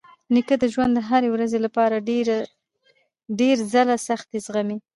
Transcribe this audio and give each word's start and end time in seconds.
نیکه 0.33 0.55
د 0.59 0.63
ژوند 0.73 0.91
د 0.95 0.99
هرې 1.09 1.29
ورځې 1.31 1.59
لپاره 1.65 1.95
ډېر 3.39 3.57
ځله 3.71 3.95
سختۍ 4.07 4.39
زغمي. 4.45 4.77